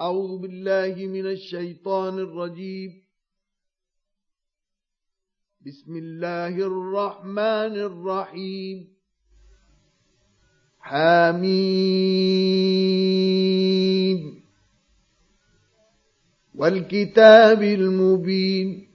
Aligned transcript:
أعوذ 0.00 0.38
بالله 0.38 1.06
من 1.06 1.26
الشيطان 1.26 2.18
الرجيم. 2.18 2.90
بسم 5.66 5.96
الله 5.96 6.48
الرحمن 6.48 7.74
الرحيم. 7.76 8.88
حميم. 10.80 11.48
والكتاب 16.54 17.62
المبين. 17.62 18.88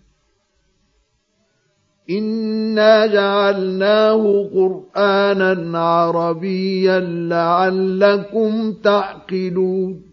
إنا 2.10 3.06
جعلناه 3.06 4.50
قرآنا 4.54 5.80
عربيا 5.80 7.00
لعلكم 7.00 8.74
تعقلون. 8.74 10.13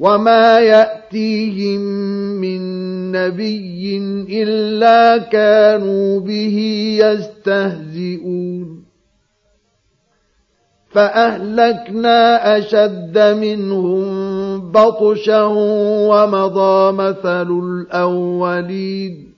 وما 0.00 0.58
ياتيهم 0.60 1.80
من 2.40 2.60
نبي 3.12 3.98
الا 4.42 5.16
كانوا 5.18 6.20
به 6.20 6.56
يستهزئون 7.02 8.84
فاهلكنا 10.90 12.58
اشد 12.58 13.18
منهم 13.18 14.04
بطشا 14.72 15.42
ومضى 16.10 16.92
مثل 16.92 17.50
الاولين 17.50 19.37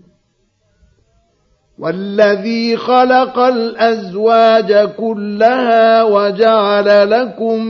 والذي 1.81 2.77
خلق 2.77 3.39
الأزواج 3.39 4.89
كلها 4.97 6.03
وجعل 6.03 7.09
لكم 7.11 7.65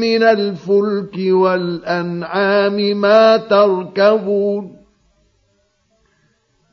من 0.00 0.22
الفلك 0.22 1.16
والأنعام 1.18 2.76
ما 3.00 3.36
تركبون 3.36 4.83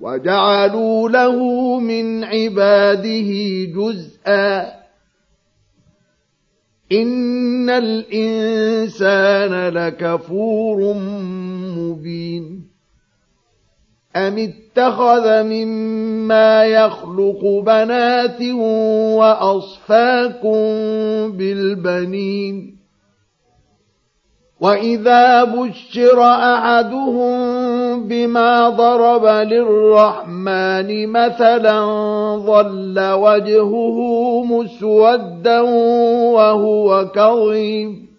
وجعلوا 0.00 1.08
له 1.08 1.36
من 1.80 2.24
عباده 2.24 3.30
جزءا. 3.64 4.80
إن 6.92 7.70
الإنسان 7.70 9.68
لكفور 9.68 10.94
مبين. 11.76 12.70
أم 14.16 14.38
اتخذ 14.38 15.42
مما 15.42 16.64
يخلق 16.64 17.44
بنات 17.66 18.42
واصفاكم 19.18 20.62
بالبنين؟ 21.32 22.80
وإذا 24.60 25.44
بشر 25.44 26.22
أحدهم 26.22 27.69
بما 27.98 28.68
ضرب 28.68 29.26
للرحمن 29.26 31.08
مثلا 31.08 31.80
ظل 32.36 33.12
وجهه 33.12 33.98
مسودا 34.44 35.60
وهو 36.30 37.08
كظيم. 37.14 38.10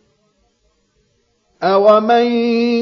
أومن 1.64 2.26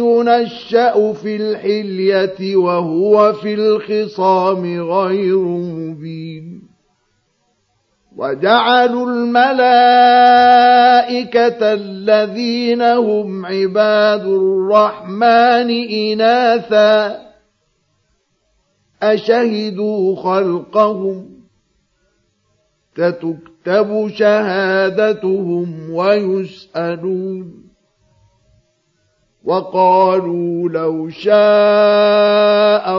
ينشأ 0.04 1.14
في 1.14 1.36
الحلية 1.36 2.56
وهو 2.56 3.34
في 3.34 3.54
الخصام 3.54 4.82
غير 4.82 5.46
مبين. 5.48 6.69
وجعلوا 8.20 9.08
الملائكة 9.12 9.74
الذين 11.74 12.82
هم 12.82 13.46
عباد 13.46 14.26
الرحمن 14.26 15.70
إناثا 15.90 17.20
أشهدوا 19.04 20.16
خلقهم 20.16 21.26
ستكتب 22.92 24.08
شهادتهم 24.16 25.94
ويسألون 25.94 27.70
وقالوا 29.44 30.70
لو 30.70 31.10
شاء 31.10 31.38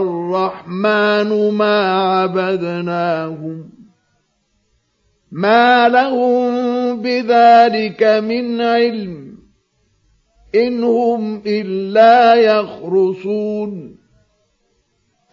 الرحمن 0.02 1.50
ما 1.50 2.02
عبدناهم 2.02 3.79
ما 5.32 5.88
لهم 5.88 7.02
بذلك 7.02 8.02
من 8.02 8.60
علم 8.60 9.30
إن 10.54 10.84
هم 10.84 11.42
إلا 11.46 12.34
يخرصون 12.34 13.96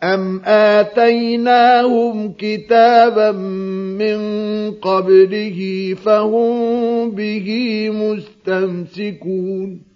أم 0.03 0.41
آتيناهم 0.45 2.33
كتابا 2.37 3.31
من 3.31 4.19
قبله 4.71 5.93
فهم 6.05 7.11
به 7.11 7.89
مستمسكون 7.89 9.86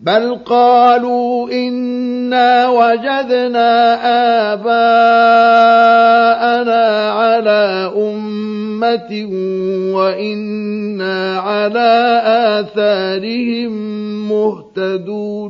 بل 0.00 0.34
قالوا 0.44 1.50
إنا 1.52 2.68
وجدنا 2.68 3.94
آباءنا 4.52 5.60
على 7.10 7.92
أمة 7.96 9.28
وإنا 9.94 11.38
على 11.38 12.22
آثارهم 12.24 13.72
مهتدون 14.28 15.49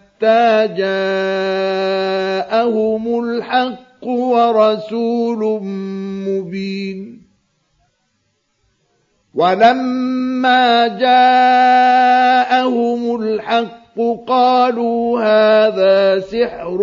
جاءهم 0.65 0.85
الحق 3.23 4.07
ورسول 4.07 5.63
مبين. 6.27 7.21
ولما 9.35 10.87
جاءهم 10.87 12.21
الحق 13.21 13.71
قالوا 14.27 15.21
هذا 15.21 16.19
سحر 16.19 16.81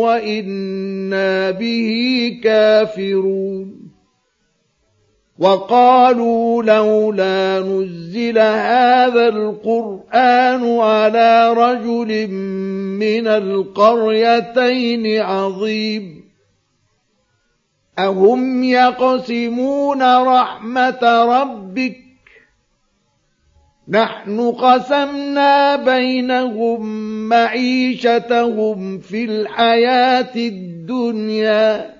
وإنا 0.00 1.50
به 1.50 1.90
كافرون. 2.44 3.79
وقالوا 5.40 6.62
لولا 6.62 7.60
نزل 7.60 8.38
هذا 8.38 9.28
القرآن 9.28 10.78
على 10.78 11.52
رجل 11.52 12.28
من 12.98 13.26
القريتين 13.26 15.20
عظيم. 15.20 16.24
أهم 17.98 18.64
يقسمون 18.64 20.02
رحمة 20.16 21.24
ربك؟ 21.24 21.96
نحن 23.88 24.50
قسمنا 24.50 25.76
بينهم 25.76 26.88
معيشتهم 27.28 28.98
في 28.98 29.24
الحياة 29.24 30.36
الدنيا. 30.36 31.99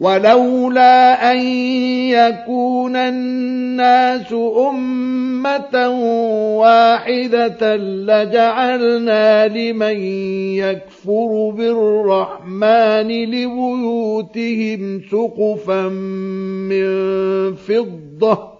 ولولا 0.00 1.32
أن 1.32 1.38
يكون 2.08 2.96
الناس 2.96 4.32
أمة 4.70 5.88
واحدة 6.58 7.76
لجعلنا 7.76 9.48
لمن 9.48 10.00
يكفر 10.56 11.52
بالرحمن 11.56 13.08
لبيوتهم 13.08 15.00
سقفا 15.10 15.88
من 16.68 17.54
فضة 17.54 18.59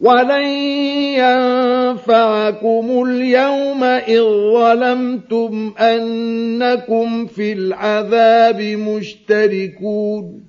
ولن 0.00 0.48
ينفعكم 1.18 3.04
اليوم 3.06 3.84
إذ 3.84 4.22
ظلمتم 4.54 5.72
أنكم 5.78 7.26
في 7.26 7.52
العذاب 7.52 8.60
مشتركون 8.60 10.48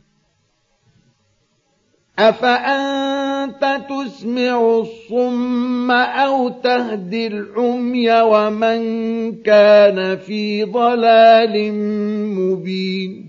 أفأنت 2.19 3.81
تسمع 3.89 4.61
الصم 4.61 5.91
أو 5.91 6.49
تهدي 6.49 7.27
العمي 7.27 8.21
ومن 8.21 8.81
كان 9.41 10.17
في 10.17 10.63
ضلال 10.63 11.73
مبين 12.35 13.28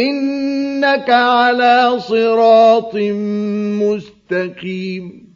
إنك 0.00 1.10
على 1.10 2.00
صراط 2.00 2.94
مستقيم. 3.82 5.30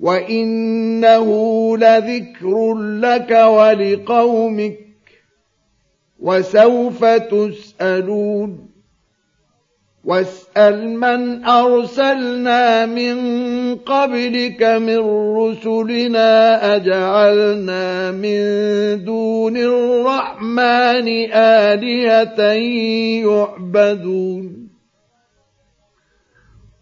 وإنه 0.00 1.28
لذكر 1.76 2.74
لك 2.74 3.30
ولقومك 3.30 4.78
وسوف 6.18 7.04
تسألون. 7.04 8.69
واسأل 10.04 10.88
من 10.88 11.44
أرسلنا 11.44 12.86
من 12.86 13.16
قبلك 13.76 14.62
من 14.62 14.98
رسلنا 15.36 16.30
أجعلنا 16.76 18.10
من 18.10 18.40
دون 19.04 19.56
الرحمن 19.56 21.08
آلهة 21.32 22.40
يعبدون. 23.28 24.59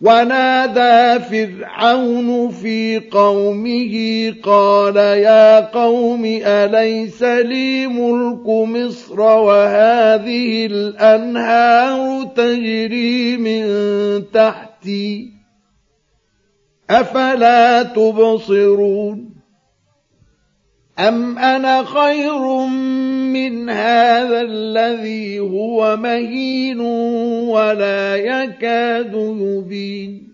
ونادى 0.00 1.24
فرعون 1.24 2.50
في 2.50 2.98
قومه 3.10 3.94
قال 4.42 4.96
يا 4.96 5.60
قوم 5.60 6.24
أليس 6.44 7.22
لي 7.22 7.86
ملك 7.86 8.46
مصر 8.46 9.20
وهذه 9.20 10.66
الأنهار 10.66 12.24
تجري 12.36 13.36
من 13.36 13.64
تحتي 14.32 15.32
أفلا 16.90 17.82
تبصرون 17.82 19.30
أم 20.98 21.38
أنا 21.38 21.84
خير 21.84 22.66
من 23.32 23.70
هذا 23.70 24.40
الذي 24.40 25.38
هو 25.38 25.96
مهين 25.96 26.80
ولا 27.50 28.16
يكاد 28.16 29.14
يبين. 29.40 30.30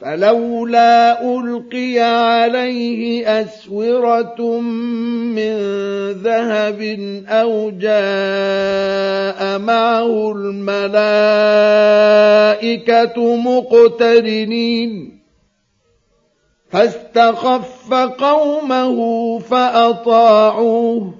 فلولا 0.00 1.22
ألقي 1.22 1.98
عليه 1.98 3.40
أسورة 3.40 4.60
من 4.60 5.56
ذهب 6.12 6.82
أو 7.28 7.70
جاء 7.70 9.58
معه 9.58 10.32
الملائكة 10.32 10.96
مقترنين. 13.36 15.20
فاستخف 16.70 17.94
قومه 17.94 19.38
فأطاعوه. 19.38 21.19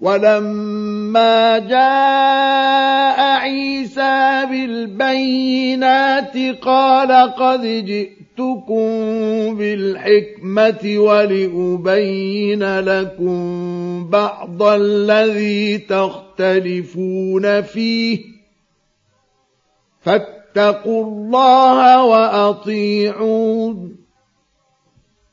ولما 0.00 1.58
جاء 1.58 3.20
عيسى 3.20 4.46
بالبينات 4.50 6.36
قال 6.62 7.34
قد 7.34 7.62
جئتكم 7.62 8.88
بالحكمة 9.58 10.98
ولأبين 10.98 12.78
لكم 12.80 14.10
بعض 14.10 14.62
الذي 14.62 15.78
تختلفون 15.78 17.62
فيه. 17.62 18.18
فاتقوا 20.00 21.04
الله 21.04 22.04
وأطيعون. 22.04 23.97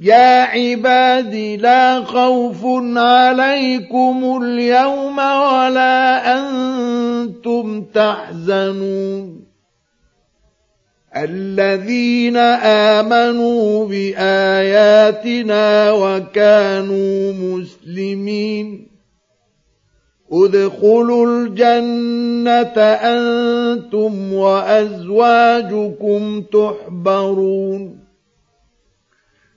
يا 0.00 0.42
عباد 0.42 1.34
لا 1.34 2.04
خوف 2.04 2.64
عليكم 2.96 4.40
اليوم 4.42 5.18
ولا 5.18 6.38
أنتم 6.38 7.82
تحزنون 7.82 9.46
الذين 11.16 12.36
آمنوا 12.96 13.86
بآياتنا 13.86 15.32
وكانوا 15.92 17.32
مسلمين 17.32 18.86
ادخلوا 20.32 21.26
الجنة 21.26 22.82
أنتم 22.82 24.32
وأزواجكم 24.32 25.62
تحبرون 26.42 28.05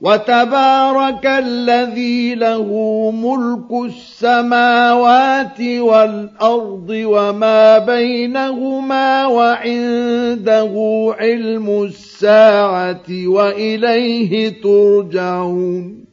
وتبارك 0.00 1.26
الذي 1.26 2.34
له 2.34 2.70
ملك 3.10 3.90
السماوات 3.90 5.60
والأرض 5.60 6.88
وما 6.88 7.78
بينهما 7.78 9.26
وعنده 9.26 10.74
علم 11.18 11.82
الساعة 11.84 13.06
وإليه 13.26 14.60
ترجعون 14.62 16.04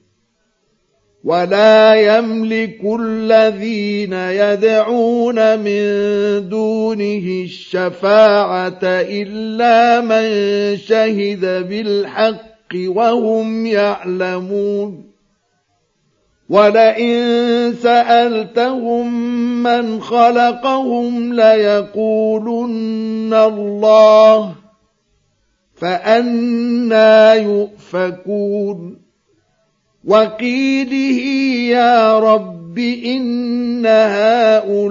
ولا 1.24 1.96
يملك 1.96 2.80
الذين 3.00 4.14
يدعون 4.14 5.60
من 5.60 5.84
دونه 6.50 7.44
الشفاعة 7.44 8.80
إلا 8.84 10.02
من 10.02 10.28
شهد 10.78 11.42
بالحق 11.70 12.55
وهم 12.76 13.66
يعلمون. 13.66 15.04
ولئن 16.50 17.74
سألتهم 17.84 19.14
من 19.64 20.02
خلقهم 20.02 21.34
ليقولن 21.34 23.34
الله 23.34 24.56
فأنا 25.76 27.34
يؤفكون. 27.34 28.98
وقيله 30.08 31.22
يا 31.70 32.20
رب 32.20 32.80
إن 32.80 33.86
هؤلاء 33.86 34.86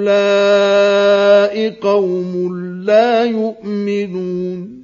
قوم 1.70 2.54
لا 2.84 3.24
يؤمنون. 3.24 4.83